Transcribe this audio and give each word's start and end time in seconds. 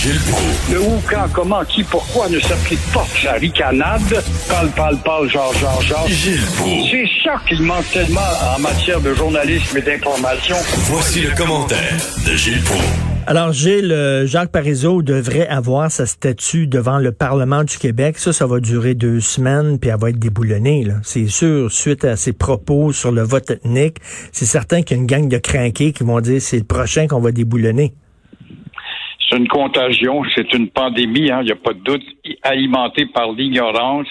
Gilles 0.00 0.18
Proulx. 0.30 0.72
Le 0.72 0.80
où, 0.80 1.02
quand, 1.10 1.26
comment, 1.30 1.62
qui, 1.62 1.84
pourquoi 1.84 2.26
ne 2.30 2.40
s'applique 2.40 2.80
pas 2.90 3.04
sa 3.22 3.32
ricanade? 3.32 4.00
Parle, 4.48 4.70
parle, 4.70 4.96
parle, 5.04 5.28
genre, 5.28 5.52
genre, 5.52 5.82
genre. 5.82 6.08
Gilles 6.08 6.40
Proulx. 6.56 6.90
C'est 6.90 7.06
ça 7.22 7.34
qu'il 7.46 7.60
manque 7.60 7.84
tellement 7.92 8.20
en 8.56 8.60
matière 8.60 8.98
de 9.02 9.12
journalisme 9.12 9.76
et 9.76 9.82
d'information. 9.82 10.56
Voici 10.86 11.20
le 11.20 11.36
commentaire 11.36 11.98
de 12.26 12.34
Gilles 12.34 12.62
Proulx. 12.62 12.82
Alors, 13.26 13.52
Gilles, 13.52 13.92
euh, 13.92 14.26
Jacques 14.26 14.50
Parizeau 14.50 15.02
devrait 15.02 15.46
avoir 15.48 15.90
sa 15.90 16.06
statue 16.06 16.66
devant 16.66 16.96
le 16.96 17.12
Parlement 17.12 17.62
du 17.62 17.76
Québec. 17.76 18.18
Ça, 18.18 18.32
ça 18.32 18.46
va 18.46 18.58
durer 18.58 18.94
deux 18.94 19.20
semaines, 19.20 19.78
puis 19.78 19.90
elle 19.90 20.00
va 20.00 20.08
être 20.08 20.18
déboulonnée. 20.18 20.82
là. 20.82 20.94
C'est 21.02 21.28
sûr, 21.28 21.70
suite 21.70 22.06
à 22.06 22.16
ses 22.16 22.32
propos 22.32 22.94
sur 22.94 23.12
le 23.12 23.20
vote 23.20 23.50
ethnique, 23.50 23.98
c'est 24.32 24.46
certain 24.46 24.80
qu'il 24.80 24.96
y 24.96 25.00
a 25.00 25.02
une 25.02 25.06
gang 25.06 25.28
de 25.28 25.36
crinqués 25.36 25.92
qui 25.92 26.04
vont 26.04 26.22
dire 26.22 26.40
c'est 26.40 26.56
le 26.56 26.64
prochain 26.64 27.06
qu'on 27.06 27.20
va 27.20 27.32
déboulonner. 27.32 27.92
C'est 29.30 29.36
une 29.36 29.48
contagion, 29.48 30.22
c'est 30.34 30.52
une 30.54 30.70
pandémie, 30.70 31.30
hein, 31.30 31.40
il 31.42 31.46
n'y 31.46 31.52
a 31.52 31.56
pas 31.56 31.72
de 31.72 31.80
doute, 31.80 32.02
alimentée 32.42 33.06
par 33.06 33.30
l'ignorance. 33.32 34.08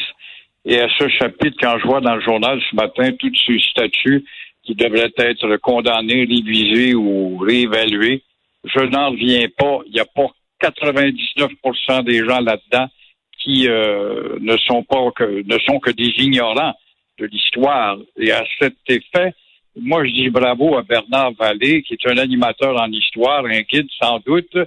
Et 0.65 0.79
à 0.79 0.87
ce 0.97 1.09
chapitre, 1.09 1.57
quand 1.59 1.77
je 1.79 1.87
vois 1.87 1.99
dans 1.99 2.15
le 2.15 2.21
journal 2.21 2.61
ce 2.69 2.75
matin 2.75 3.11
tous 3.19 3.31
ces 3.45 3.59
statuts 3.71 4.23
qui 4.63 4.75
devraient 4.75 5.11
être 5.17 5.57
condamnés, 5.57 6.25
révisés 6.25 6.95
ou 6.95 7.37
réévalués, 7.37 8.23
je 8.63 8.79
n'en 8.79 9.11
reviens 9.11 9.47
pas. 9.57 9.79
Il 9.87 9.93
n'y 9.93 9.99
a 9.99 10.05
pas 10.05 10.27
99% 10.61 12.03
des 12.03 12.19
gens 12.19 12.39
là-dedans 12.39 12.87
qui 13.41 13.67
euh, 13.67 14.37
ne 14.39 14.57
sont 14.57 14.83
pas 14.83 15.11
que 15.15 15.43
ne 15.45 15.57
sont 15.59 15.79
que 15.79 15.91
des 15.91 16.13
ignorants 16.17 16.73
de 17.17 17.25
l'histoire. 17.25 17.97
Et 18.17 18.31
à 18.31 18.45
cet 18.59 18.75
effet, 18.87 19.33
moi 19.75 20.05
je 20.05 20.11
dis 20.11 20.29
bravo 20.29 20.77
à 20.77 20.83
Bernard 20.83 21.33
Vallée, 21.33 21.81
qui 21.83 21.93
est 21.93 22.07
un 22.07 22.17
animateur 22.17 22.79
en 22.81 22.91
histoire, 22.91 23.45
un 23.45 23.61
guide 23.61 23.87
sans 24.01 24.19
doute, 24.25 24.57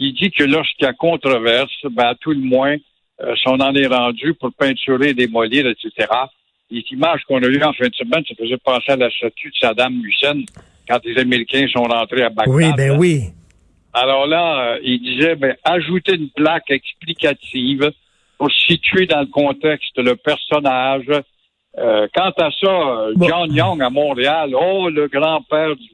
qui 0.00 0.14
dit 0.14 0.30
que 0.30 0.44
lorsqu'il 0.44 0.86
y 0.86 0.88
a 0.88 0.94
controverse, 0.94 1.70
ben, 1.90 2.06
à 2.06 2.14
tout 2.14 2.30
le 2.30 2.40
moins, 2.40 2.76
euh, 3.20 3.36
si 3.36 3.48
on 3.48 3.60
en 3.60 3.74
est 3.74 3.86
rendu 3.86 4.32
pour 4.32 4.50
peinturer, 4.54 5.12
démolir, 5.12 5.66
etc. 5.66 6.08
Les 6.70 6.82
images 6.90 7.20
qu'on 7.28 7.42
a 7.42 7.46
eues 7.46 7.62
en 7.62 7.74
fin 7.74 7.86
de 7.86 7.94
semaine, 7.94 8.24
ça 8.26 8.34
faisait 8.34 8.56
penser 8.56 8.92
à 8.92 8.96
la 8.96 9.10
statue 9.10 9.50
de 9.50 9.56
Saddam 9.60 10.00
Hussein 10.02 10.40
quand 10.88 11.04
les 11.04 11.18
Américains 11.18 11.66
sont 11.70 11.82
rentrés 11.82 12.22
à 12.22 12.30
Bagdad. 12.30 12.54
Oui, 12.54 12.64
ben 12.74 12.98
oui. 12.98 13.24
Alors 13.92 14.26
là, 14.26 14.72
euh, 14.72 14.78
il 14.82 15.02
disait, 15.02 15.34
ben, 15.34 15.54
ajouter 15.64 16.14
une 16.14 16.30
plaque 16.30 16.70
explicative 16.70 17.90
pour 18.38 18.50
situer 18.50 19.04
dans 19.04 19.20
le 19.20 19.26
contexte 19.26 19.98
le 19.98 20.16
personnage. 20.16 21.10
Euh, 21.76 22.08
quant 22.14 22.32
à 22.38 22.50
ça, 22.58 23.06
Bon. 23.16 23.28
John 23.28 23.54
Young 23.54 23.82
à 23.82 23.90
Montréal, 23.90 24.54
oh, 24.58 24.88
le 24.88 25.08
grand-père 25.08 25.76
du 25.76 25.90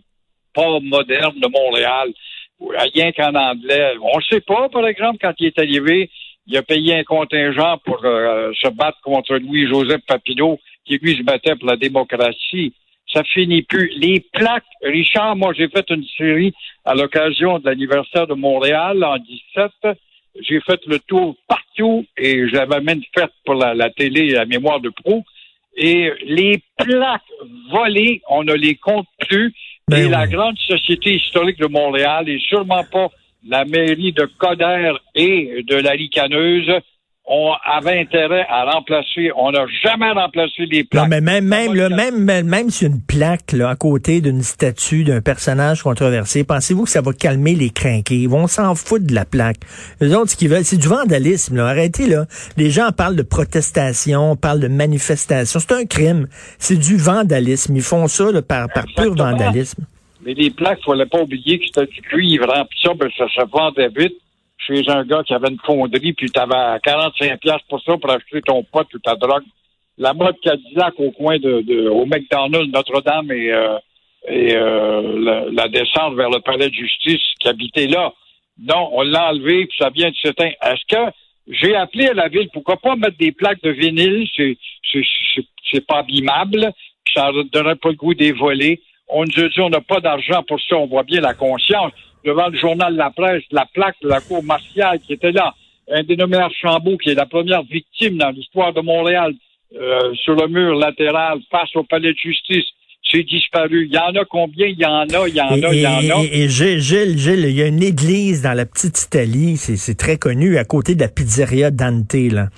port 0.54 0.80
moderne 0.80 1.34
de 1.40 1.48
Montréal, 1.48 2.12
rien 2.60 3.12
qu'en 3.12 3.34
anglais. 3.34 3.92
On 4.00 4.18
ne 4.18 4.22
sait 4.22 4.40
pas, 4.40 4.68
par 4.68 4.86
exemple, 4.86 5.18
quand 5.20 5.34
il 5.38 5.46
est 5.46 5.58
arrivé, 5.58 6.10
il 6.46 6.56
a 6.56 6.62
payé 6.62 6.94
un 6.94 7.04
contingent 7.04 7.78
pour 7.84 8.04
euh, 8.04 8.52
se 8.60 8.68
battre 8.68 9.00
contre 9.02 9.36
Louis-Joseph 9.36 10.02
Papineau, 10.06 10.58
qui 10.84 10.98
lui 10.98 11.16
se 11.16 11.22
battait 11.22 11.56
pour 11.56 11.68
la 11.68 11.76
démocratie. 11.76 12.72
Ça 13.12 13.22
finit 13.24 13.62
plus. 13.62 13.92
Les 13.96 14.20
plaques, 14.32 14.64
Richard, 14.82 15.36
moi 15.36 15.52
j'ai 15.56 15.68
fait 15.68 15.88
une 15.90 16.04
série 16.16 16.52
à 16.84 16.94
l'occasion 16.94 17.58
de 17.58 17.68
l'anniversaire 17.68 18.26
de 18.26 18.34
Montréal 18.34 19.02
en 19.04 19.16
17. 19.18 19.98
J'ai 20.40 20.60
fait 20.60 20.80
le 20.86 20.98
tour 20.98 21.36
partout 21.48 22.04
et 22.16 22.48
j'avais 22.48 22.80
même 22.80 23.02
fait 23.16 23.30
pour 23.44 23.54
la, 23.54 23.74
la 23.74 23.90
télé 23.90 24.30
la 24.30 24.44
mémoire 24.44 24.80
de 24.80 24.90
Pro. 24.90 25.24
Et 25.76 26.10
les 26.24 26.62
plaques 26.78 27.22
volées, 27.70 28.22
on 28.28 28.44
ne 28.44 28.54
les 28.54 28.76
compte 28.76 29.06
plus. 29.28 29.54
Ben 29.88 29.98
et 29.98 30.04
oui. 30.06 30.10
la 30.10 30.26
grande 30.26 30.58
société 30.58 31.14
historique 31.14 31.60
de 31.60 31.68
Montréal 31.68 32.28
et 32.28 32.40
sûrement 32.40 32.82
pas 32.82 33.08
la 33.46 33.64
mairie 33.64 34.12
de 34.12 34.28
Coder 34.36 34.94
et 35.14 35.62
de 35.62 35.76
la 35.76 35.92
Ricaneuse 35.92 36.72
on 37.28 37.52
avait 37.64 38.00
intérêt 38.00 38.46
à 38.48 38.70
remplacer. 38.70 39.30
On 39.36 39.50
n'a 39.50 39.66
jamais 39.82 40.12
remplacé 40.12 40.64
les 40.66 40.84
plaques. 40.84 41.04
Non, 41.04 41.08
mais 41.08 41.20
même, 41.20 41.44
même, 41.44 41.74
là, 41.74 41.88
même, 41.88 42.22
même, 42.22 42.46
même 42.46 42.70
sur 42.70 42.86
une 42.86 43.02
plaque, 43.02 43.52
là, 43.52 43.70
à 43.70 43.74
côté 43.74 44.20
d'une 44.20 44.42
statue 44.42 45.02
d'un 45.02 45.20
personnage 45.20 45.82
controversé, 45.82 46.44
pensez-vous 46.44 46.84
que 46.84 46.90
ça 46.90 47.00
va 47.00 47.12
calmer 47.12 47.54
les 47.54 47.70
crinqués? 47.70 48.14
Ils 48.14 48.28
vont 48.28 48.46
s'en 48.46 48.76
foutre 48.76 49.06
de 49.06 49.14
la 49.14 49.24
plaque. 49.24 49.56
Les 50.00 50.14
autres, 50.14 50.30
ce 50.30 50.36
qu'ils 50.36 50.50
veulent, 50.50 50.64
c'est 50.64 50.76
du 50.76 50.86
vandalisme, 50.86 51.56
là. 51.56 51.66
Arrêtez, 51.66 52.06
là. 52.06 52.26
Les 52.56 52.70
gens 52.70 52.90
parlent 52.96 53.16
de 53.16 53.22
protestation, 53.22 54.36
parlent 54.36 54.60
de 54.60 54.68
manifestation. 54.68 55.58
C'est 55.58 55.72
un 55.72 55.84
crime. 55.84 56.28
C'est 56.58 56.78
du 56.78 56.96
vandalisme. 56.96 57.74
Ils 57.74 57.82
font 57.82 58.06
ça, 58.06 58.30
là, 58.30 58.40
par, 58.40 58.68
par 58.72 58.84
pur 58.96 59.16
vandalisme. 59.16 59.84
Mais 60.24 60.34
les 60.34 60.50
plaques, 60.50 60.78
il 60.82 60.90
fallait 60.90 61.06
pas 61.06 61.22
oublier 61.22 61.58
que 61.58 61.66
c'était 61.66 61.86
du 61.86 62.02
cuivre. 62.02 62.46
Hein. 62.54 62.64
Puis 62.70 62.78
ça, 62.84 62.94
ben, 62.94 63.08
ça 63.18 63.26
se 63.28 63.50
vendait 63.50 63.88
vite 63.88 64.16
chez 64.66 64.82
un 64.88 65.04
gars 65.04 65.22
qui 65.22 65.34
avait 65.34 65.48
une 65.48 65.58
fonderie, 65.64 66.12
puis 66.12 66.30
tu 66.30 66.40
avais 66.40 66.78
45 66.82 67.40
pièces 67.40 67.62
pour 67.68 67.80
ça, 67.82 67.96
pour 67.96 68.10
acheter 68.10 68.40
ton 68.42 68.62
pot 68.64 68.86
ou 68.94 68.98
ta 68.98 69.14
drogue. 69.14 69.44
La 69.98 70.12
mode 70.12 70.38
Cadillac 70.40 70.94
au 70.98 71.10
coin 71.10 71.38
de, 71.38 71.62
de 71.62 71.88
au 71.88 72.04
McDonald's, 72.04 72.72
Notre-Dame 72.72 73.32
et, 73.32 73.50
euh, 73.50 73.78
euh, 74.28 75.50
la, 75.52 75.68
descente 75.68 76.14
vers 76.16 76.30
le 76.30 76.40
palais 76.40 76.68
de 76.68 76.74
justice 76.74 77.22
qui 77.40 77.48
habitait 77.48 77.86
là. 77.86 78.12
Non, 78.58 78.90
on 78.92 79.02
l'a 79.02 79.30
enlevé, 79.30 79.66
puis 79.66 79.78
ça 79.78 79.90
vient 79.90 80.10
de 80.10 80.16
s'éteindre. 80.16 80.54
Est-ce 80.62 80.84
que 80.94 81.12
j'ai 81.48 81.76
appelé 81.76 82.08
à 82.08 82.14
la 82.14 82.28
ville, 82.28 82.48
pourquoi 82.52 82.76
pas 82.76 82.96
mettre 82.96 83.16
des 83.18 83.32
plaques 83.32 83.62
de 83.62 83.70
vinyle, 83.70 84.26
c'est, 84.36 84.56
c'est, 85.70 85.86
pas 85.86 85.98
abîmable, 85.98 86.72
ça 87.14 87.30
ne 87.30 87.42
donnerait 87.44 87.76
pas 87.76 87.90
le 87.90 87.94
goût 87.94 88.14
des 88.14 88.32
volets. 88.32 88.80
On 89.08 89.24
nous 89.24 89.44
a 89.44 89.48
dit 89.48 89.60
on 89.60 89.70
n'a 89.70 89.80
pas 89.80 90.00
d'argent 90.00 90.42
pour 90.42 90.60
ça, 90.60 90.76
on 90.76 90.86
voit 90.86 91.04
bien 91.04 91.20
la 91.20 91.34
conscience. 91.34 91.92
Devant 92.26 92.48
le 92.48 92.58
journal 92.58 92.96
la 92.96 93.10
presse, 93.10 93.44
la 93.52 93.66
plaque 93.72 93.94
de 94.02 94.08
la 94.08 94.20
cour 94.20 94.42
martiale 94.42 94.98
qui 94.98 95.12
était 95.12 95.30
là, 95.30 95.54
un 95.88 96.02
dénommé 96.02 96.36
Archambault, 96.36 96.96
qui 96.96 97.10
est 97.10 97.14
la 97.14 97.24
première 97.24 97.62
victime 97.62 98.18
dans 98.18 98.30
l'histoire 98.30 98.72
de 98.72 98.80
Montréal, 98.80 99.32
euh, 99.80 100.12
sur 100.14 100.34
le 100.34 100.48
mur 100.48 100.74
latéral 100.74 101.38
face 101.52 101.74
au 101.76 101.84
palais 101.84 102.12
de 102.12 102.18
justice, 102.18 102.64
disparu. 103.24 103.86
Il 103.86 103.92
y 103.94 103.98
en 103.98 104.20
a 104.20 104.24
combien? 104.28 104.66
Il 104.66 104.78
y 104.78 104.84
en 104.84 105.06
a, 105.08 105.28
il 105.28 105.34
y 105.34 105.40
en 105.40 105.48
a, 105.50 105.56
il 105.74 105.80
y 105.80 105.86
en 105.86 106.18
a. 106.18 106.24
Et, 106.24 106.44
et- 106.44 106.48
Gilles, 106.48 106.80
Gilles, 106.80 107.18
Gilles, 107.18 107.44
il 107.48 107.56
y 107.56 107.62
a 107.62 107.66
une 107.66 107.82
église 107.82 108.42
dans 108.42 108.52
la 108.52 108.66
petite 108.66 109.00
Italie, 109.02 109.56
c'est 109.56 109.96
très 109.96 110.16
connu, 110.16 110.58
à 110.58 110.64
côté 110.64 110.94
de 110.94 111.00
la 111.00 111.08
pizzeria 111.08 111.70
Dante, 111.70 112.14
là. 112.14 112.48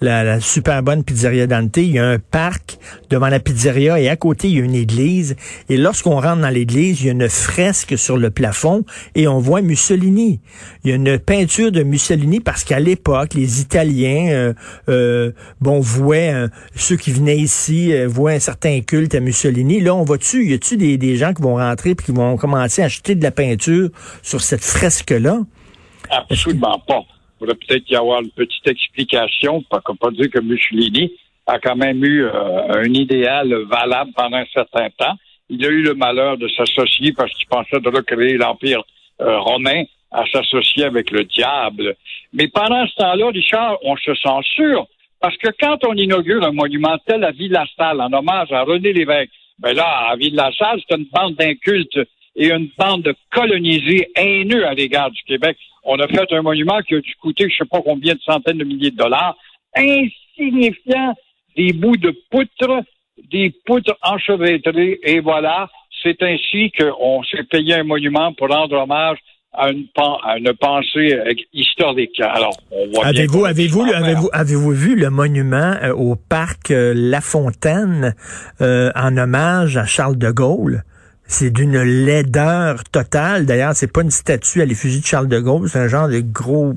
La, 0.00 0.22
la 0.22 0.40
super 0.40 0.82
bonne 0.82 1.02
pizzeria 1.02 1.46
Dante. 1.46 1.76
Il 1.78 1.92
y 1.92 1.98
a 1.98 2.06
un 2.06 2.18
parc 2.18 2.78
devant 3.10 3.28
la 3.28 3.40
pizzeria 3.40 4.00
et 4.00 4.08
à 4.08 4.16
côté, 4.16 4.48
il 4.48 4.58
y 4.58 4.60
a 4.60 4.64
une 4.64 4.74
église. 4.74 5.34
Et 5.68 5.76
lorsqu'on 5.76 6.20
rentre 6.20 6.40
dans 6.42 6.50
l'église, 6.50 7.00
il 7.00 7.06
y 7.06 7.08
a 7.08 7.12
une 7.12 7.28
fresque 7.28 7.98
sur 7.98 8.16
le 8.16 8.30
plafond 8.30 8.84
et 9.14 9.26
on 9.26 9.38
voit 9.40 9.60
Mussolini. 9.60 10.40
Il 10.84 10.90
y 10.90 10.92
a 10.92 10.96
une 10.96 11.18
peinture 11.18 11.72
de 11.72 11.82
Mussolini 11.82 12.40
parce 12.40 12.62
qu'à 12.64 12.78
l'époque, 12.78 13.34
les 13.34 13.60
Italiens, 13.60 14.28
euh, 14.30 14.52
euh, 14.88 15.32
bon, 15.60 15.80
vouaient, 15.80 16.32
euh, 16.32 16.48
ceux 16.76 16.96
qui 16.96 17.10
venaient 17.10 17.36
ici, 17.38 17.92
euh, 17.92 18.06
vouaient 18.06 18.36
un 18.36 18.40
certain 18.40 18.80
culte 18.80 19.14
à 19.14 19.20
Mussolini. 19.20 19.80
Là, 19.80 19.94
va-tu, 20.08 20.46
y 20.46 20.54
a-tu 20.54 20.76
des, 20.76 20.96
des 20.96 21.16
gens 21.16 21.32
qui 21.34 21.42
vont 21.42 21.56
rentrer 21.56 21.94
puis 21.94 22.06
qui 22.06 22.12
vont 22.12 22.36
commencer 22.36 22.82
à 22.82 22.86
acheter 22.86 23.14
de 23.14 23.22
la 23.22 23.30
peinture 23.30 23.90
sur 24.22 24.40
cette 24.40 24.64
fresque-là? 24.64 25.40
Absolument 26.10 26.78
pas. 26.86 27.02
Il 27.36 27.46
faudrait 27.46 27.56
peut-être 27.56 27.90
y 27.90 27.96
avoir 27.96 28.20
une 28.20 28.30
petite 28.30 28.66
explication, 28.66 29.62
pas, 29.70 29.80
pas 29.80 30.10
dire 30.10 30.30
que 30.30 30.40
Mussolini 30.40 31.12
a 31.46 31.58
quand 31.58 31.76
même 31.76 32.04
eu 32.04 32.24
euh, 32.24 32.82
un 32.82 32.92
idéal 32.92 33.54
valable 33.70 34.10
pendant 34.16 34.38
un 34.38 34.46
certain 34.52 34.88
temps. 34.98 35.14
Il 35.48 35.64
a 35.64 35.68
eu 35.68 35.82
le 35.82 35.94
malheur 35.94 36.36
de 36.36 36.48
s'associer 36.48 37.12
parce 37.12 37.32
qu'il 37.34 37.46
pensait 37.46 37.80
de 37.80 37.88
recréer 37.88 38.36
l'Empire 38.36 38.82
euh, 39.20 39.38
romain 39.38 39.84
à 40.10 40.24
s'associer 40.32 40.84
avec 40.84 41.10
le 41.10 41.24
diable. 41.24 41.94
Mais 42.32 42.48
pendant 42.48 42.86
ce 42.86 42.94
temps-là, 42.96 43.28
Richard, 43.28 43.78
on 43.82 43.96
se 43.96 44.14
censure 44.14 44.86
parce 45.20 45.36
que 45.36 45.48
quand 45.60 45.78
on 45.86 45.94
inaugure 45.94 46.44
un 46.44 46.52
monument 46.52 46.96
tel 47.06 47.24
à 47.24 47.30
Ville-la-Salle 47.32 48.00
en 48.00 48.12
hommage 48.12 48.52
à 48.52 48.62
René 48.62 48.92
Lévesque, 48.92 49.30
ben 49.58 49.72
là, 49.74 50.08
à 50.10 50.16
Ville-la-Salle, 50.16 50.80
c'est 50.88 50.96
une 50.96 51.06
bande 51.12 51.34
d'incultes 51.34 51.98
et 52.36 52.50
une 52.50 52.68
bande 52.78 53.02
de 53.02 53.14
colonisés 53.32 54.08
haineux 54.14 54.66
à 54.66 54.74
l'égard 54.74 55.10
du 55.10 55.22
Québec. 55.24 55.56
On 55.82 55.98
a 55.98 56.06
fait 56.06 56.32
un 56.32 56.42
monument 56.42 56.80
qui 56.82 56.94
a 56.94 57.00
dû 57.00 57.14
coûter 57.16 57.48
je 57.50 57.56
sais 57.56 57.68
pas 57.68 57.82
combien 57.82 58.14
de 58.14 58.20
centaines 58.20 58.58
de 58.58 58.64
milliers 58.64 58.90
de 58.90 58.96
dollars, 58.96 59.36
insignifiant 59.76 61.14
des 61.56 61.72
bouts 61.72 61.96
de 61.96 62.14
poutre, 62.30 62.84
des 63.30 63.52
poutres 63.66 63.96
enchevêtrées, 64.02 65.00
et 65.02 65.20
voilà, 65.20 65.68
c'est 66.02 66.22
ainsi 66.22 66.70
qu'on 66.70 67.22
s'est 67.24 67.42
payé 67.44 67.74
un 67.74 67.84
monument 67.84 68.32
pour 68.32 68.48
rendre 68.48 68.76
hommage 68.76 69.18
à 69.52 69.70
une, 69.70 69.86
à 69.96 70.38
une 70.38 70.52
pensée 70.54 71.14
euh, 71.14 71.32
historique. 71.52 72.20
Alors, 72.20 72.56
on 72.70 72.86
voit 72.92 73.10
bien 73.12 73.22
Avez-vous 73.22 73.44
avez-vous 73.44 73.82
avez-vous 73.82 74.28
avez-vous 74.32 74.70
vu 74.72 74.94
le 74.96 75.10
monument 75.10 75.74
euh, 75.82 75.92
au 75.92 76.16
parc 76.16 76.70
euh, 76.70 76.92
La 76.94 77.20
Fontaine 77.20 78.14
euh, 78.60 78.90
en 78.94 79.16
hommage 79.16 79.76
à 79.76 79.84
Charles 79.84 80.18
de 80.18 80.30
Gaulle? 80.30 80.82
C'est 81.30 81.50
d'une 81.50 81.78
laideur 81.82 82.84
totale. 82.84 83.44
D'ailleurs, 83.44 83.74
c'est 83.74 83.92
pas 83.92 84.00
une 84.00 84.10
statue 84.10 84.62
à 84.62 84.64
l'effigie 84.64 85.00
de 85.00 85.04
Charles 85.04 85.28
de 85.28 85.38
Gaulle, 85.38 85.68
c'est 85.68 85.78
un 85.78 85.86
genre 85.86 86.08
de 86.08 86.20
gros, 86.20 86.72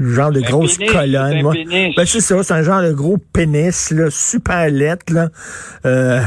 genre 0.00 0.32
de 0.32 0.40
grosse 0.40 0.78
pénis, 0.78 0.92
colonne. 0.92 1.30
c'est 1.30 1.38
un 1.38 1.42
moi. 1.42 1.52
pénis. 1.52 1.94
Ben, 1.94 2.06
c'est 2.06 2.20
ça, 2.20 2.42
c'est 2.42 2.54
un 2.54 2.62
genre 2.62 2.82
de 2.82 2.92
gros 2.92 3.18
pénis, 3.32 3.92
là, 3.92 4.10
super 4.10 4.68
lettre, 4.68 5.12
là. 5.12 5.28
Euh, 5.86 6.20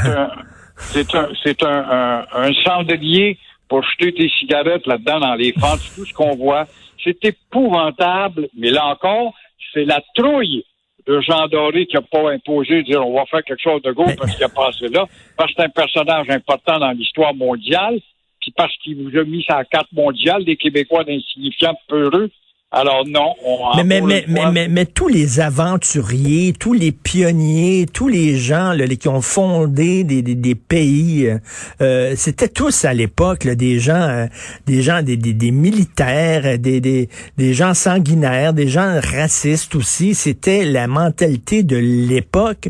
c'est 0.77 1.13
un, 1.13 1.27
c'est 1.43 1.61
un, 1.63 1.67
un, 1.67 2.25
un 2.33 2.53
cendrier 2.63 3.37
pour 3.67 3.83
jeter 3.83 4.13
tes 4.13 4.29
cigarettes 4.29 4.87
là-dedans 4.87 5.19
dans 5.19 5.35
les 5.35 5.53
fentes, 5.53 5.81
tout 5.95 6.05
ce 6.05 6.13
qu'on 6.13 6.35
voit. 6.35 6.65
C'est 7.03 7.23
épouvantable, 7.23 8.47
mais 8.57 8.71
là 8.71 8.87
encore, 8.87 9.33
c'est 9.73 9.85
la 9.85 10.01
trouille 10.15 10.63
de 11.05 11.21
Jean 11.21 11.47
Doré 11.47 11.85
qui 11.85 11.95
n'a 11.95 12.01
pas 12.01 12.31
imposé 12.31 12.77
de 12.77 12.81
dire 12.81 13.05
on 13.05 13.15
va 13.15 13.25
faire 13.25 13.43
quelque 13.43 13.61
chose 13.61 13.81
de 13.81 13.91
gros 13.91 14.11
parce 14.17 14.35
qu'il 14.35 14.43
a 14.43 14.49
passé 14.49 14.89
là, 14.89 15.05
parce 15.37 15.51
que 15.51 15.55
c'est 15.57 15.65
un 15.65 15.69
personnage 15.69 16.29
important 16.29 16.79
dans 16.79 16.91
l'histoire 16.91 17.33
mondiale, 17.33 17.99
puis 18.41 18.53
parce 18.55 18.75
qu'il 18.77 18.95
vous 19.01 19.17
a 19.17 19.23
mis 19.23 19.43
sa 19.47 19.63
carte 19.63 19.91
mondiale 19.93 20.43
des 20.43 20.57
Québécois 20.57 21.03
d'insignifiants 21.03 21.77
peureux. 21.87 22.29
Alors 22.69 23.05
non, 23.07 23.33
on 23.45 23.77
mais, 23.77 24.01
mais, 24.01 24.25
mais, 24.27 24.51
mais, 24.51 24.67
mais, 24.67 24.85
tous 24.85 25.07
les 25.07 25.39
aventuriers, 25.39 26.51
tous 26.51 26.73
les 26.73 26.91
pionniers, 26.91 27.85
tous 27.85 28.09
les 28.09 28.35
gens 28.35 28.73
là, 28.73 28.85
qui 28.87 29.07
ont 29.07 29.21
fondé 29.21 30.03
des, 30.03 30.21
des, 30.21 30.35
des 30.35 30.55
pays, 30.55 31.27
euh, 31.27 31.37
euh 31.79 32.13
c'était 32.17 32.49
tous 32.49 32.83
à 32.83 32.93
l'époque 32.93 33.47
des 33.47 33.79
gens, 33.79 33.93
euh, 33.93 34.25
des 34.65 34.81
gens, 34.81 35.01
des, 35.01 35.15
des, 35.15 35.31
des 35.31 35.51
militaires, 35.51 36.59
des, 36.59 36.81
des, 36.81 37.07
des 37.37 37.53
gens 37.53 37.73
sanguinaires, 37.73 38.51
des 38.51 38.67
gens 38.67 38.99
racistes 39.01 39.73
aussi. 39.73 40.13
C'était 40.13 40.65
la 40.65 40.87
mentalité 40.87 41.63
de 41.63 41.77
l'époque. 41.77 42.67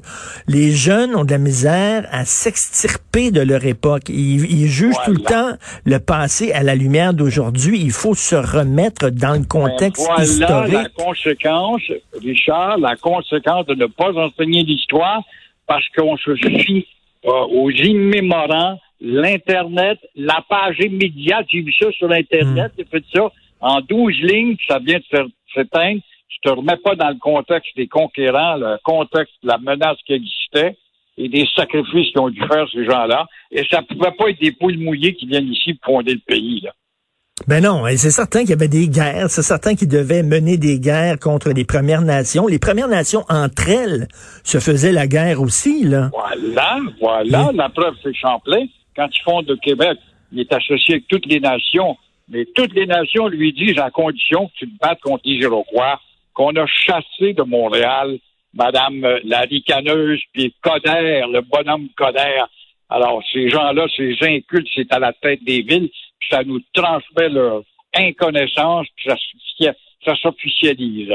Les 0.48 0.74
jeunes 0.74 1.16
ont 1.16 1.26
de 1.26 1.32
la 1.32 1.40
misère 1.40 2.08
à 2.12 2.24
s'extirper 2.24 3.32
de 3.32 3.42
leur 3.42 3.66
époque. 3.66 4.10
Ils, 4.10 4.46
ils 4.46 4.68
jugent 4.68 4.94
tout 5.06 5.14
le 5.14 5.24
temps 5.24 5.58
le 5.86 5.98
passé 5.98 6.52
à 6.52 6.62
la 6.62 6.76
lumière 6.76 7.16
d'aujourd'hui. 7.16 7.82
Il 7.82 7.92
faut 7.92 8.14
se 8.14 8.36
remettre 8.36 9.10
dans 9.10 9.34
le 9.34 9.44
contexte 9.44 9.87
voilà 9.96 10.68
la 10.68 10.90
conséquence, 10.90 11.82
Richard, 12.22 12.78
la 12.78 12.96
conséquence 12.96 13.66
de 13.68 13.76
ne 13.76 13.86
pas 13.86 14.12
enseigner 14.14 14.64
l'histoire 14.64 15.22
parce 15.68 15.88
qu'on 15.90 16.18
se 16.18 16.36
fie 16.36 16.88
euh, 17.26 17.32
aux 17.32 17.70
immémorants, 17.70 18.80
l'Internet, 19.02 20.00
la 20.16 20.44
page 20.48 20.80
immédiate. 20.80 21.46
J'ai 21.50 21.62
vu 21.62 21.74
ça 21.74 21.92
sur 21.92 22.12
Internet, 22.12 22.72
hmm. 22.74 22.76
j'ai 22.80 22.86
fait 22.86 23.04
ça 23.14 23.32
en 23.60 23.82
12 23.82 24.14
lignes, 24.22 24.56
puis 24.56 24.66
ça 24.68 24.80
vient 24.80 25.00
de 25.00 25.32
s'éteindre. 25.54 26.02
Je 26.30 26.50
te 26.50 26.56
remets 26.56 26.78
pas 26.78 26.96
dans 26.96 27.10
le 27.10 27.18
contexte 27.20 27.76
des 27.76 27.88
conquérants, 27.88 28.58
le 28.58 28.78
contexte 28.84 29.34
de 29.44 29.48
la 29.48 29.58
menace 29.58 29.98
qui 30.06 30.14
existait 30.14 30.78
et 31.18 31.30
des 31.30 31.48
sacrifices 31.56 32.12
qu'ils 32.12 32.22
ont 32.22 32.30
dû 32.30 32.40
faire 32.42 32.68
ces 32.72 32.86
gens-là. 32.86 33.26
Et 33.52 33.64
ça 33.70 33.82
pouvait 33.82 34.12
pas 34.12 34.30
être 34.30 34.40
des 34.40 34.52
poules 34.52 34.78
mouillées 34.78 35.16
qui 35.16 35.26
viennent 35.26 35.52
ici 35.52 35.74
pour 35.74 35.96
fonder 35.96 36.14
le 36.14 36.20
pays. 36.20 36.62
Là. 36.62 36.74
Ben 37.48 37.64
non, 37.64 37.84
c'est 37.96 38.12
certain 38.12 38.42
qu'il 38.42 38.50
y 38.50 38.54
avait 38.54 38.68
des 38.68 38.90
guerres, 38.90 39.30
c'est 39.30 39.42
certain 39.42 39.76
qu'ils 39.76 39.88
devaient 39.88 40.22
mener 40.22 40.58
des 40.58 40.80
guerres 40.80 41.18
contre 41.18 41.52
les 41.52 41.64
Premières 41.64 42.02
Nations. 42.02 42.46
Les 42.46 42.60
Premières 42.60 42.90
Nations, 42.90 43.24
entre 43.30 43.70
elles, 43.70 44.08
se 44.44 44.60
faisaient 44.60 44.92
la 44.92 45.08
guerre 45.08 45.42
aussi, 45.42 45.84
là. 45.84 46.10
Voilà, 46.12 46.80
voilà, 47.00 47.52
la 47.54 47.70
preuve, 47.70 47.96
c'est 48.04 48.14
Champlain. 48.14 48.66
Quand 48.98 49.08
ils 49.10 49.24
font 49.24 49.44
de 49.44 49.56
Québec, 49.56 49.98
il 50.34 50.42
est 50.42 50.52
associé 50.52 50.96
avec 50.96 51.08
toutes 51.08 51.26
les 51.26 51.40
nations, 51.40 51.96
mais 52.28 52.46
toutes 52.54 52.74
les 52.74 52.86
nations 52.86 53.30
lui 53.30 53.54
disent, 53.54 53.80
à 53.80 53.92
condition 53.92 54.48
que 54.48 54.54
tu 54.60 54.70
te 54.70 54.78
battes 54.80 55.00
contre 55.00 55.24
les 55.24 55.36
Iroquois, 55.36 56.02
qu'on 56.34 56.54
a 56.58 56.66
chassé 56.66 57.34
de 57.34 57.44
Montréal 57.44 58.20
Madame 58.54 59.06
euh, 59.06 59.20
la 59.24 59.42
ricaneuse, 59.42 60.20
puis 60.34 60.54
Coder, 60.62 61.22
le 61.32 61.42
bonhomme 61.42 61.88
Coder. 61.96 62.42
Alors, 62.90 63.22
ces 63.32 63.50
gens-là, 63.50 63.86
ces 63.96 64.16
incultes, 64.22 64.68
c'est 64.76 64.92
à 64.92 65.00
la 65.00 65.14
tête 65.14 65.44
des 65.46 65.62
villes 65.62 65.90
ça 66.30 66.44
nous 66.44 66.60
transmet 66.74 67.30
leur 67.30 67.62
inconnaissance, 67.94 68.88
puis 68.96 69.10
ça, 69.10 69.74
ça 70.06 70.16
s'officialise. 70.16 71.14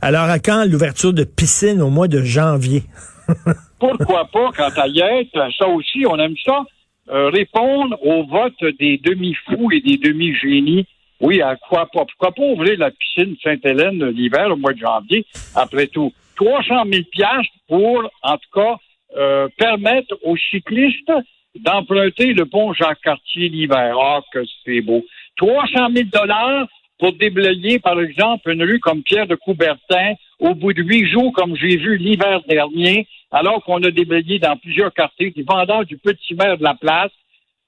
Alors, 0.00 0.24
à 0.24 0.38
quand 0.38 0.64
l'ouverture 0.64 1.12
de 1.12 1.24
piscine 1.24 1.82
au 1.82 1.90
mois 1.90 2.08
de 2.08 2.22
janvier? 2.22 2.82
Pourquoi 3.78 4.26
pas, 4.26 4.50
quand 4.56 4.78
à 4.78 4.88
y 4.88 5.00
être, 5.00 5.48
ça 5.58 5.68
aussi, 5.68 6.04
on 6.06 6.18
aime 6.18 6.36
ça, 6.44 6.64
euh, 7.10 7.28
répondre 7.30 7.96
au 8.04 8.24
vote 8.24 8.62
des 8.78 8.98
demi-fous 8.98 9.70
et 9.72 9.80
des 9.80 9.96
demi-génies. 9.96 10.86
Oui, 11.20 11.42
à 11.42 11.56
quoi 11.56 11.86
pas? 11.92 12.04
Pourquoi 12.04 12.32
pas 12.32 12.42
ouvrir 12.42 12.78
la 12.78 12.90
piscine 12.90 13.36
Sainte-Hélène 13.42 14.04
l'hiver 14.10 14.50
au 14.50 14.56
mois 14.56 14.72
de 14.72 14.78
janvier, 14.78 15.26
après 15.54 15.86
tout? 15.86 16.12
300 16.36 16.84
000 16.90 17.04
piastres 17.10 17.52
pour, 17.68 18.02
en 18.22 18.36
tout 18.36 18.50
cas, 18.54 18.76
euh, 19.16 19.48
permettre 19.58 20.14
aux 20.22 20.36
cyclistes 20.36 21.12
d'emprunter 21.58 22.32
le 22.32 22.46
pont 22.46 22.72
Jacques-Cartier 22.72 23.48
l'hiver. 23.48 23.96
Ah, 23.98 24.20
que 24.32 24.40
c'est 24.64 24.80
beau. 24.80 25.04
300 25.36 25.88
000 25.94 26.08
dollars 26.12 26.68
pour 26.98 27.12
déblayer, 27.14 27.78
par 27.78 28.00
exemple, 28.00 28.50
une 28.50 28.62
rue 28.62 28.78
comme 28.78 29.02
Pierre 29.02 29.26
de 29.26 29.34
Coubertin 29.34 30.14
au 30.38 30.54
bout 30.54 30.72
de 30.72 30.82
huit 30.82 31.06
jours, 31.06 31.32
comme 31.32 31.56
j'ai 31.56 31.76
vu 31.76 31.96
l'hiver 31.96 32.40
dernier, 32.48 33.06
alors 33.30 33.62
qu'on 33.64 33.82
a 33.82 33.90
déblayé 33.90 34.38
dans 34.38 34.56
plusieurs 34.56 34.92
quartiers, 34.92 35.32
vendeurs 35.46 35.86
du 35.86 35.96
petit 35.96 36.34
maire 36.34 36.58
de 36.58 36.62
la 36.62 36.74
place. 36.74 37.12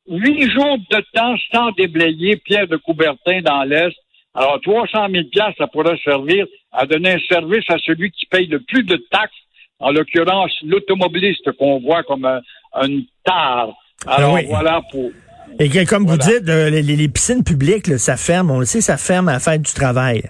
Huit 0.08 0.50
jours 0.50 0.78
de 0.90 1.04
temps 1.14 1.36
sans 1.52 1.70
déblayer 1.72 2.36
Pierre 2.36 2.66
de 2.66 2.76
Coubertin 2.76 3.40
dans 3.40 3.62
l'Est. 3.62 3.96
Alors, 4.34 4.60
300 4.60 5.08
000 5.10 5.24
ça 5.58 5.66
pourrait 5.66 5.98
servir 6.02 6.46
à 6.72 6.86
donner 6.86 7.12
un 7.12 7.20
service 7.28 7.64
à 7.68 7.78
celui 7.78 8.10
qui 8.10 8.26
paye 8.26 8.46
le 8.46 8.60
plus 8.60 8.82
de 8.82 8.96
taxes, 9.10 9.34
en 9.78 9.90
l'occurrence 9.90 10.52
l'automobiliste 10.62 11.52
qu'on 11.52 11.80
voit 11.80 12.02
comme 12.02 12.24
un, 12.24 12.40
une 12.82 13.04
tare. 13.24 13.74
Alors 14.06 14.36
ah 14.38 14.42
voilà 14.46 14.80
pour. 14.90 15.10
Et 15.58 15.84
comme 15.84 16.06
vous 16.06 16.16
dites, 16.16 16.48
euh, 16.48 16.70
les, 16.70 17.08
piscines 17.08 17.44
publiques, 17.44 17.98
ça 17.98 18.16
ferme, 18.16 18.50
on 18.50 18.58
le 18.58 18.64
sait, 18.64 18.80
ça 18.80 18.96
ferme 18.96 19.28
à 19.28 19.34
la 19.34 19.38
fête 19.38 19.62
du 19.62 19.72
travail. 19.72 20.22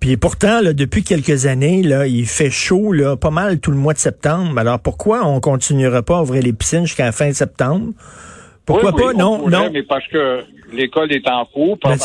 Puis 0.00 0.16
pourtant, 0.16 0.60
là, 0.60 0.72
depuis 0.72 1.02
quelques 1.02 1.46
années, 1.46 1.82
là, 1.82 2.06
il 2.06 2.26
fait 2.26 2.50
chaud 2.50 2.92
là, 2.92 3.16
pas 3.16 3.30
mal 3.30 3.60
tout 3.60 3.70
le 3.70 3.76
mois 3.76 3.92
de 3.92 3.98
septembre. 3.98 4.58
Alors 4.58 4.80
pourquoi 4.80 5.26
on 5.26 5.40
continuera 5.40 6.02
pas 6.02 6.18
à 6.18 6.22
ouvrir 6.22 6.42
les 6.42 6.52
piscines 6.52 6.86
jusqu'à 6.86 7.06
la 7.06 7.12
fin 7.12 7.32
septembre? 7.32 7.92
Pourquoi 8.66 8.92
pas? 8.92 9.12
non, 9.12 9.48
non. 9.48 9.70
Mais 9.72 9.82
parce 9.82 10.06
que 10.08 10.44
l'école 10.72 11.12
est 11.12 11.28
en 11.28 11.44
cours, 11.46 11.78
ben. 11.82 11.96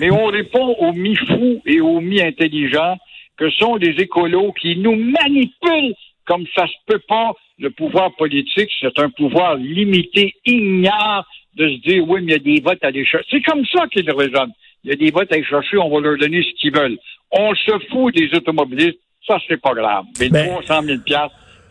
Mais 0.00 0.10
on 0.10 0.26
répond 0.26 0.76
aux 0.78 0.92
mi-fous 0.92 1.60
et 1.66 1.80
aux 1.80 2.00
mi-intelligents 2.00 2.96
que 3.36 3.50
sont 3.50 3.76
les 3.76 4.00
écolos 4.00 4.52
qui 4.60 4.76
nous 4.76 4.94
manipulent 4.94 5.94
comme 6.26 6.44
ça 6.54 6.66
se 6.66 6.72
peut 6.86 7.00
pas 7.08 7.32
le 7.58 7.70
pouvoir 7.70 8.14
politique, 8.16 8.70
c'est 8.80 8.98
un 8.98 9.10
pouvoir 9.10 9.56
limité, 9.56 10.34
ignare 10.46 11.26
de 11.56 11.68
se 11.68 11.80
dire, 11.82 12.08
oui, 12.08 12.20
mais 12.22 12.32
il 12.32 12.32
y 12.32 12.34
a 12.34 12.56
des 12.56 12.60
votes 12.60 12.82
à 12.82 12.88
aller 12.88 13.04
chercher. 13.04 13.26
C'est 13.30 13.42
comme 13.42 13.64
ça 13.66 13.86
qu'ils 13.88 14.10
raisonnent. 14.10 14.52
Il 14.84 14.90
y 14.90 14.92
a 14.92 14.96
des 14.96 15.10
votes 15.10 15.30
à 15.30 15.34
aller 15.34 15.44
chercher, 15.44 15.76
on 15.78 15.90
va 15.90 16.00
leur 16.00 16.18
donner 16.18 16.42
ce 16.42 16.60
qu'ils 16.60 16.74
veulent. 16.74 16.98
On 17.30 17.54
se 17.54 17.78
fout 17.90 18.14
des 18.14 18.34
automobilistes, 18.34 18.98
ça, 19.26 19.38
c'est 19.48 19.60
pas 19.60 19.74
grave. 19.74 20.04
Mais 20.18 20.28
ben, 20.28 20.48
300 20.48 20.82
000 20.82 20.98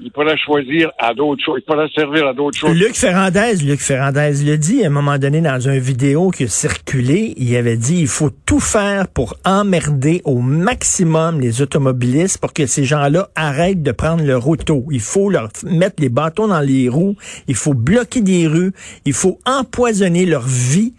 il 0.03 0.11
pourrait 0.11 0.37
choisir 0.37 0.91
à 0.97 1.13
d'autres 1.13 1.43
choses, 1.43 1.59
il 1.59 1.65
pourrait 1.65 1.87
servir 1.95 2.27
à 2.27 2.33
d'autres 2.33 2.57
choses. 2.57 2.75
Luc 2.75 2.95
Ferrandez, 2.95 3.55
Luc 3.63 3.79
Ferrandez 3.79 4.33
l'a 4.43 4.57
dit 4.57 4.83
à 4.83 4.87
un 4.87 4.89
moment 4.89 5.17
donné 5.17 5.41
dans 5.41 5.59
une 5.59 5.79
vidéo 5.79 6.31
qui 6.31 6.45
a 6.45 6.47
circulé, 6.47 7.33
il 7.37 7.55
avait 7.55 7.77
dit 7.77 7.99
il 8.01 8.07
faut 8.07 8.31
tout 8.45 8.59
faire 8.59 9.07
pour 9.07 9.35
emmerder 9.45 10.21
au 10.25 10.39
maximum 10.39 11.39
les 11.39 11.61
automobilistes 11.61 12.39
pour 12.39 12.53
que 12.53 12.65
ces 12.65 12.83
gens-là 12.83 13.29
arrêtent 13.35 13.83
de 13.83 13.91
prendre 13.91 14.23
leur 14.23 14.47
auto. 14.47 14.85
Il 14.91 14.99
faut 14.99 15.29
leur 15.29 15.49
mettre 15.63 15.95
les 15.99 16.09
bâtons 16.09 16.47
dans 16.47 16.61
les 16.61 16.89
roues, 16.89 17.15
il 17.47 17.55
faut 17.55 17.73
bloquer 17.73 18.21
des 18.21 18.47
rues, 18.47 18.73
il 19.05 19.13
faut 19.13 19.39
empoisonner 19.45 20.25
leur 20.25 20.47
vie 20.47 20.93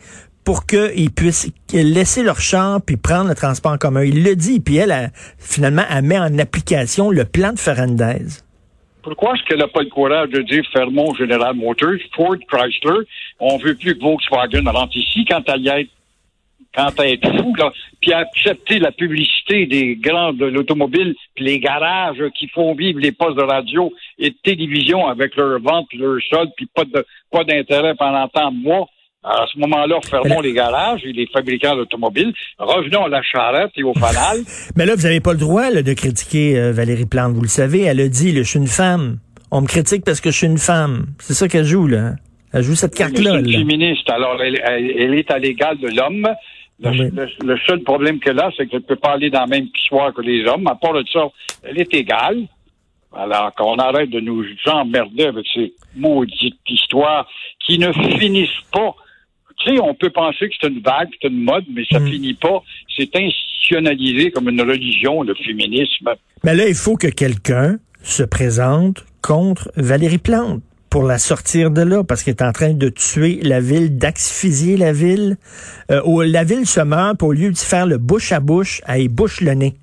pour 0.45 0.67
qu'ils 0.67 1.11
puissent 1.13 1.49
laisser 1.73 2.23
leur 2.23 2.41
char 2.41 2.81
puis 2.83 2.97
prendre 2.97 3.29
le 3.29 3.35
transport 3.35 3.73
en 3.73 3.79
commun. 3.79 4.03
Il 4.03 4.25
le 4.25 4.35
dit, 4.35 4.61
puis 4.61 4.77
elle, 4.77 5.13
finalement, 5.39 5.85
elle 5.89 6.05
met 6.05 6.19
en 6.19 6.37
application 6.39 7.11
le 7.11 7.25
plan 7.25 7.53
de 7.53 7.59
Ferrandez. 7.59 8.27
Pourquoi 9.03 9.35
est-ce 9.35 9.43
qu'elle 9.45 9.59
n'a 9.59 9.69
pas 9.69 9.83
le 9.83 9.89
courage 9.89 10.31
de 10.31 10.43
dire 10.43 10.65
fermons 10.73 11.15
General 11.15 11.55
Motors, 11.55 11.99
Ford, 12.15 12.37
Chrysler, 12.49 13.07
on 13.41 13.57
veut 13.59 13.75
plus 13.75 13.95
que 13.97 14.03
Volkswagen 14.03 14.71
rentre 14.71 14.97
ici 14.97 15.25
quand 15.25 15.43
elle 15.49 15.63
y 15.63 15.69
est 15.69 15.89
quand 16.75 16.89
elle 17.01 17.13
est 17.13 17.39
fou, 17.39 17.55
là, 17.57 17.71
puis 18.01 18.13
accepter 18.13 18.79
la 18.79 18.93
publicité 18.93 19.67
des 19.67 19.97
grands 19.97 20.33
de 20.33 20.47
l'automobile, 20.47 21.15
puis 21.35 21.45
les 21.45 21.61
garages 21.61 22.23
qui 22.35 22.49
font 22.49 22.75
vivre 22.75 22.99
les 22.99 23.13
postes 23.13 23.37
de 23.37 23.43
radio 23.43 23.93
et 24.19 24.31
de 24.31 24.37
télévision 24.43 25.07
avec 25.07 25.37
leur 25.37 25.61
vente 25.61 25.87
puis 25.89 25.99
leur 25.99 26.19
solde, 26.31 26.51
puis 26.57 26.67
pas 26.67 26.85
de 26.85 27.05
pas 27.31 27.45
d'intérêt 27.45 27.95
pendant 27.95 28.27
tant 28.29 28.51
de 28.51 28.57
mois. 28.57 28.89
À 29.25 29.45
ce 29.53 29.59
moment-là, 29.61 30.01
fermons 30.11 30.41
les 30.41 30.53
garages 30.53 31.03
et 31.05 31.13
les 31.13 31.29
fabricants 31.29 31.77
d'automobiles. 31.77 32.33
Revenons 32.59 33.05
à 33.05 33.09
la 33.09 33.23
charrette 33.23 33.71
et 33.77 33.85
au 33.85 33.95
fanal. 33.95 34.39
Mais 34.77 34.85
là, 34.85 34.97
vous 34.97 35.03
n'avez 35.03 35.21
pas 35.21 35.33
le 35.33 35.39
droit 35.39 35.71
de 35.71 35.93
critiquer 35.93 36.59
euh, 36.59 36.73
Valérie 36.73 37.07
Plante. 37.07 37.33
Vous 37.33 37.43
le 37.43 37.49
savez, 37.49 37.83
elle 37.83 38.01
a 38.01 38.09
dit, 38.09 38.35
je 38.35 38.43
suis 38.43 38.59
une 38.59 38.67
femme. 38.67 39.19
On 39.53 39.61
me 39.61 39.69
critique 39.69 40.05
parce 40.05 40.21
que 40.21 40.33
je 40.33 40.39
suis 40.39 40.47
une 40.49 40.59
femme. 40.59 41.07
C'est 41.21 41.35
ça 41.35 41.47
qu'elle 41.47 41.65
joue, 41.65 41.87
là. 41.87 42.15
Elle 42.53 42.65
joue 42.65 42.75
cette 42.75 42.97
carte-là. 42.97 43.39
Elle 43.39 43.49
est 43.49 43.59
féministe. 43.59 44.11
Alors, 44.11 44.43
elle, 44.43 45.15
est 45.15 45.31
à 45.31 45.39
l'égal 45.39 45.79
de 45.79 45.89
l'homme. 45.89 46.29
Le, 46.81 47.57
seul 47.67 47.81
problème 47.83 48.19
qu'elle 48.19 48.41
a, 48.41 48.51
c'est 48.57 48.67
qu'elle 48.67 48.81
ne 48.81 48.87
peut 48.87 48.97
pas 48.97 49.13
aller 49.13 49.31
dans 49.31 49.45
le 49.45 49.51
même 49.51 49.69
pissoir 49.69 50.13
que 50.13 50.21
les 50.21 50.45
hommes. 50.47 50.67
À 50.67 50.75
part 50.75 50.95
de 50.95 51.05
ça, 51.13 51.29
elle 51.63 51.81
est 51.81 51.95
égale. 51.95 52.49
Alors 53.15 53.55
qu'on 53.55 53.77
arrête 53.77 54.11
de 54.11 54.21
nous 54.21 54.45
emmerder 54.67 55.25
avec 55.25 55.47
ces 55.55 55.75
maudites 55.95 56.59
histoires 56.67 57.29
qui 57.65 57.79
ne 57.79 57.93
finissent 58.19 58.49
pas 58.73 58.97
tu 59.65 59.71
sais, 59.71 59.81
on 59.81 59.95
peut 59.95 60.11
penser 60.11 60.49
que 60.49 60.55
c'est 60.61 60.69
une 60.69 60.81
vague, 60.81 61.09
c'est 61.21 61.29
une 61.29 61.43
mode, 61.43 61.65
mais 61.73 61.85
ça 61.91 62.01
mm. 62.01 62.09
finit 62.09 62.35
pas. 62.35 62.63
C'est 62.97 63.15
institutionnalisé 63.15 64.31
comme 64.31 64.49
une 64.49 64.61
religion, 64.61 65.23
le 65.23 65.35
féminisme. 65.35 66.11
Mais 66.45 66.55
là, 66.55 66.69
il 66.69 66.75
faut 66.75 66.97
que 66.97 67.09
quelqu'un 67.09 67.79
se 68.03 68.23
présente 68.23 69.05
contre 69.23 69.71
Valérie 69.77 70.19
Plante. 70.19 70.63
pour 70.91 71.05
la 71.05 71.17
sortir 71.17 71.71
de 71.71 71.81
là 71.81 72.05
parce 72.05 72.23
qu'il 72.23 72.33
est 72.33 72.43
en 72.43 72.53
train 72.53 72.75
de 72.75 72.91
tuer 72.91 73.39
la 73.43 73.61
ville, 73.61 73.97
d'asphyxier 73.97 74.77
la 74.77 74.93
ville. 74.93 75.39
Euh, 75.91 76.03
la 76.27 76.45
ville 76.45 76.67
se 76.67 76.83
meurt, 76.83 77.19
pour 77.19 77.29
au 77.29 77.33
lieu 77.33 77.51
de 77.51 77.57
faire 77.57 77.87
le 77.87 77.97
bouche 77.97 78.31
à 78.31 78.41
bouche, 78.41 78.83
elle 78.87 79.09
bouche 79.09 79.41
le 79.41 79.55
nez. 79.55 79.75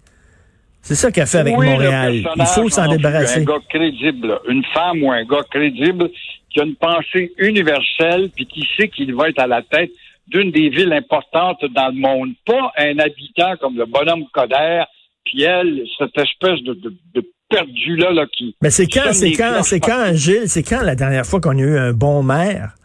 C'est 0.82 0.96
ça 0.96 1.12
qu'elle 1.12 1.26
fait 1.28 1.40
avec 1.40 1.56
Montréal. 1.56 2.24
Il 2.36 2.46
faut 2.46 2.70
s'en 2.70 2.88
débarrasser. 2.88 3.42
Un 3.42 3.44
gars 3.44 3.60
crédible, 3.70 4.40
une 4.50 4.64
femme 4.74 5.04
ou 5.04 5.12
un 5.12 5.24
gars 5.26 5.44
crédible 5.50 6.10
qui 6.50 6.60
a 6.60 6.64
une 6.64 6.76
pensée 6.76 7.34
universelle 7.38 8.30
puis 8.36 8.46
qui 8.46 8.68
sait 8.78 8.90
qu'il 8.90 9.14
va 9.16 9.30
être 9.30 9.40
à 9.40 9.48
la 9.48 9.62
tête 9.62 9.92
d'une 10.28 10.52
des 10.52 10.70
villes 10.70 10.94
importantes 10.94 11.64
dans 11.74 11.88
le 11.88 12.00
monde. 12.00 12.30
Pas 12.46 12.72
un 12.78 12.98
habitant 13.00 13.56
comme 13.60 13.78
le 13.78 13.86
bonhomme 13.86 14.26
Coder, 14.32 14.84
puis 15.26 15.44
elle, 15.44 15.84
cette 15.98 16.18
espèce 16.18 16.62
de, 16.64 16.74
de, 16.74 17.26
perdu 17.50 17.96
là, 17.96 18.12
là 18.12 18.26
qui. 18.32 18.56
Mais 18.62 18.70
c'est 18.70 18.86
quand, 18.86 19.12
c'est 19.12 19.32
quand, 19.32 19.64
c'est 19.64 19.80
quand, 19.80 20.14
Gilles, 20.14 20.48
c'est 20.48 20.64
quand 20.64 20.82
la 20.82 20.96
dernière 20.96 21.26
fois 21.26 21.42
qu'on 21.42 21.58
a 21.58 21.62
eu 21.62 21.78
un 21.78 21.94
bon 21.94 22.22
maire? 22.24 22.76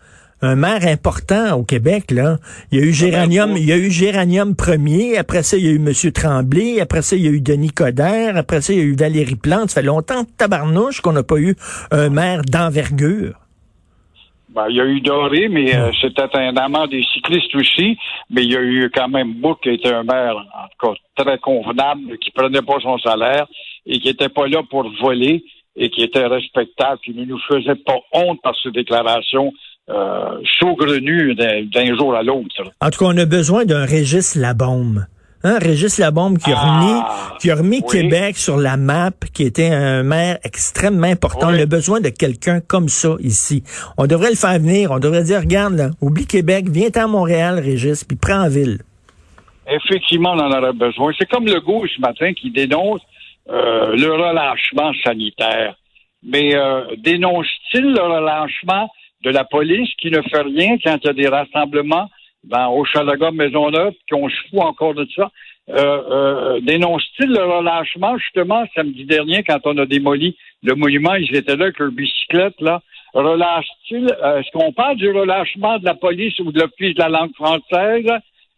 un 0.45 0.57
maire 0.57 0.87
important 0.87 1.55
au 1.55 1.65
Québec, 1.65 2.11
là. 2.11 2.39
Il 2.71 2.79
y 2.79 2.83
a 2.83 2.85
eu 2.85 2.93
Géranium, 2.93 3.57
il 3.57 3.65
y 3.65 3.73
a 3.73 3.79
eu 3.79 3.91
Géranium 3.91 4.55
premier, 4.55 5.17
après 5.17 5.43
ça, 5.43 5.57
il 5.57 5.65
y 5.65 5.69
a 5.69 5.71
eu 5.71 5.77
M. 5.77 5.93
Tremblay, 6.13 6.81
après 6.81 7.03
ça, 7.03 7.17
il 7.17 7.23
y 7.23 7.29
a 7.29 7.31
eu 7.31 7.41
Denis 7.41 7.71
Coderre, 7.71 8.37
après 8.37 8.61
ça, 8.61 8.73
il 8.73 8.79
y 8.79 8.83
a 8.83 8.85
eu 8.85 8.95
Valérie 8.95 9.37
Plante. 9.37 9.71
Ça 9.71 9.81
fait 9.81 9.87
longtemps, 9.87 10.25
tabarnouche, 10.37 11.01
qu'on 11.01 11.13
n'a 11.13 11.23
pas 11.23 11.39
eu 11.39 11.57
un 11.91 12.11
maire 12.11 12.43
d'envergure. 12.43 13.44
Ben, 14.55 14.67
il 14.69 14.77
y 14.77 14.81
a 14.81 14.85
eu 14.85 15.01
Doré, 15.01 15.49
mais 15.49 15.75
euh, 15.75 15.91
c'était 16.01 16.29
un 16.35 16.57
amant 16.57 16.87
des 16.87 17.03
cyclistes 17.13 17.55
aussi. 17.57 17.99
Mais 18.31 18.45
il 18.45 18.53
y 18.53 18.57
a 18.57 18.63
eu 18.63 18.91
quand 18.95 19.09
même 19.09 19.35
Bouc 19.35 19.61
qui 19.63 19.71
était 19.71 19.93
un 19.93 20.05
maire, 20.05 20.37
en 20.37 20.69
tout 20.69 20.95
cas, 20.95 21.25
très 21.25 21.39
convenable, 21.39 22.19
qui 22.19 22.31
prenait 22.31 22.63
pas 22.63 22.79
son 22.81 22.99
salaire 22.99 23.47
et 23.85 23.99
qui 23.99 24.09
était 24.09 24.29
pas 24.29 24.47
là 24.47 24.63
pour 24.71 24.89
voler 25.03 25.45
et 25.77 25.91
qui 25.91 26.03
était 26.03 26.27
respectable, 26.27 27.01
qui 27.05 27.15
ne 27.15 27.25
nous 27.25 27.41
faisait 27.49 27.75
pas 27.75 27.99
honte 28.13 28.41
par 28.43 28.55
ses 28.63 28.71
déclarations 28.71 29.53
euh, 29.91 30.41
saugrenues 30.61 31.35
d'un 31.35 31.97
jour 31.97 32.15
à 32.15 32.23
l'autre. 32.23 32.63
En 32.81 32.91
tout 32.91 33.01
cas, 33.01 33.07
on 33.07 33.19
a 33.19 33.27
besoin 33.27 33.65
d'un 33.65 33.85
Régis 33.85 34.37
Labombe. 34.37 35.05
Hein, 35.47 35.59
Régis 35.61 35.99
Labombe 35.99 36.39
qui 36.39 36.51
a 36.51 36.57
remis, 36.57 37.01
ah, 37.05 37.37
qui 37.39 37.51
a 37.51 37.55
remis 37.57 37.83
Québec 37.83 38.39
sur 38.39 38.57
la 38.57 38.79
map, 38.79 39.11
qui 39.35 39.43
était 39.43 39.69
un 39.69 40.03
maire 40.03 40.39
extrêmement 40.43 41.07
important. 41.07 41.49
On 41.51 41.59
a 41.59 41.67
besoin 41.67 42.01
de 42.01 42.09
quelqu'un 42.09 42.61
comme 42.61 42.89
ça 42.89 43.17
ici. 43.21 43.63
On 43.99 44.07
devrait 44.07 44.31
le 44.31 44.37
faire 44.37 44.59
venir. 44.59 44.91
On 44.91 44.99
devrait 44.99 45.23
dire, 45.23 45.41
regarde, 45.41 45.75
là, 45.75 45.91
oublie 46.01 46.27
Québec, 46.27 46.65
viens 46.71 46.89
à 46.95 47.07
Montréal, 47.07 47.59
Régis, 47.59 48.05
puis 48.05 48.17
prends 48.17 48.47
en 48.47 48.49
ville. 48.49 48.79
Effectivement, 49.69 50.33
on 50.33 50.41
en 50.41 50.51
aurait 50.51 50.73
besoin. 50.73 51.13
C'est 51.19 51.29
comme 51.29 51.45
le 51.45 51.61
gauche 51.61 51.91
ce 51.95 52.01
matin 52.01 52.33
qui 52.33 52.51
dénonce 52.51 53.03
euh, 53.51 53.95
le 53.97 54.13
relâchement 54.13 54.93
sanitaire. 55.05 55.77
Mais 56.23 56.57
euh, 56.57 56.85
dénonce-t-il 57.05 57.85
le 57.85 58.01
relâchement 58.01 58.89
de 59.25 59.31
la 59.31 59.45
police 59.45 59.91
qui 60.01 60.11
ne 60.11 60.23
fait 60.23 60.41
rien 60.41 60.79
quand 60.83 60.97
il 61.03 61.07
y 61.07 61.11
a 61.11 61.13
des 61.13 61.29
rassemblements 61.29 62.09
ben, 62.45 62.69
au 62.69 62.85
Chalaga 62.85 63.31
Maisonneuve, 63.31 63.95
qu'on 64.11 64.29
se 64.29 64.37
fout 64.51 64.61
encore 64.61 64.95
de 64.95 65.07
ça. 65.15 65.31
Euh, 65.71 66.03
euh, 66.11 66.61
dénonce-t-il 66.61 67.31
le 67.31 67.43
relâchement, 67.43 68.19
justement, 68.19 68.65
samedi 68.75 69.05
dernier, 69.05 69.43
quand 69.43 69.61
on 69.65 69.79
a 69.79 69.87
démoli 69.87 70.37
le 70.63 70.75
monument, 70.75 71.15
ils 71.15 71.35
étaient 71.35 71.57
là 71.57 71.65
avec 71.65 71.79
leur 71.79 71.91
bicyclette, 71.91 72.61
là. 72.61 72.83
Relâche-t-il, 73.15 74.07
euh, 74.23 74.41
est-ce 74.41 74.51
qu'on 74.53 74.73
parle 74.73 74.97
du 74.97 75.11
relâchement 75.11 75.79
de 75.79 75.85
la 75.85 75.95
police 75.95 76.39
ou 76.41 76.53
de 76.53 76.61
l'Office 76.61 76.95
de 76.95 77.01
la 77.01 77.09
langue 77.09 77.35
française? 77.35 78.11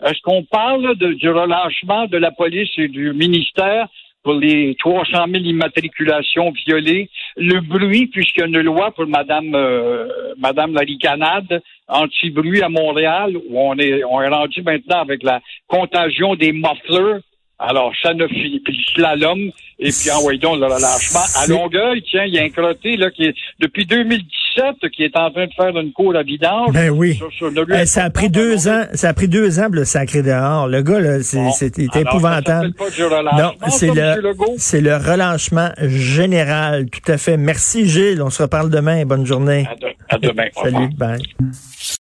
Est-ce 0.05 0.21
qu'on 0.23 0.45
parle 0.45 0.97
du 0.97 1.31
relâchement 1.31 2.07
de 2.07 2.16
la 2.16 2.31
police 2.31 2.71
et 2.76 2.88
du 2.88 3.12
ministère? 3.12 3.87
Pour 4.26 4.35
les 4.35 4.75
300 4.80 5.26
000 5.30 5.45
immatriculations 5.45 6.50
violées, 6.66 7.09
le 7.37 7.61
bruit, 7.61 8.09
puisqu'il 8.09 8.40
y 8.40 8.42
a 8.42 8.47
une 8.49 8.61
loi 8.61 8.90
pour 8.90 9.06
Madame 9.06 9.54
euh, 9.54 10.09
Madame 10.37 10.75
la 10.75 10.80
ricanade 10.80 11.62
anti-bruit 11.87 12.61
à 12.61 12.68
Montréal, 12.68 13.37
où 13.37 13.61
on 13.61 13.78
est 13.78 14.02
on 14.02 14.21
est 14.21 14.28
rendu 14.28 14.62
maintenant 14.62 14.99
avec 14.99 15.23
la 15.23 15.40
contagion 15.68 16.35
des 16.35 16.50
mufflers. 16.50 17.21
Alors, 17.59 17.93
ça 18.03 18.13
ne 18.13 18.27
finit 18.29 18.61
plus 18.61 18.77
slalom, 18.95 19.51
et 19.79 19.91
puis 19.91 20.11
envoyons 20.11 20.57
donc 20.57 20.61
le 20.61 20.67
relâchement. 20.67 21.21
À 21.37 21.47
Longueuil, 21.47 22.03
tiens, 22.11 22.25
il 22.25 22.35
y 22.35 22.39
a 22.39 22.43
un 22.43 22.51
crotté 22.51 22.97
là, 22.97 23.11
qui 23.11 23.25
est 23.25 23.35
depuis 23.61 23.87
2010 23.87 24.27
qui 24.93 25.05
est 25.05 25.17
en 25.17 25.31
train 25.31 25.47
de 25.47 25.53
faire 25.53 25.77
une 25.79 25.93
cour 25.93 26.15
à 26.17 26.23
vidange. 26.23 26.73
Ben 26.73 26.91
oui. 26.91 27.19
Ça 27.85 28.05
a 28.05 28.11
pris 28.11 28.31
deux 28.31 28.69
ans. 28.69 28.85
Ça 28.95 29.11
a 29.11 29.15
pris 29.15 29.29
deux 29.29 29.61
ans 29.61 29.69
le 29.71 29.85
sacré 29.85 30.23
dehors. 30.23 30.69
Le 30.69 30.83
gars, 30.83 31.01
là, 31.01 31.23
c'est 31.23 31.79
épouvantable. 31.79 32.73
non, 33.37 33.53
c'est 33.69 33.95
le, 33.95 34.33
c'est 34.59 34.81
le 34.81 34.97
relâchement 34.97 35.71
général. 35.83 36.87
Tout 36.91 37.13
à 37.13 37.19
fait. 37.19 37.37
Merci, 37.37 37.89
Gilles. 37.89 38.23
On 38.23 38.31
se 38.31 38.43
reparle 38.43 38.71
demain. 38.71 39.05
Bonne 39.05 39.27
journée. 39.27 39.67
À, 40.09 40.19
demain. 40.19 40.47
Salut. 40.55 40.89
Bye. 40.97 41.23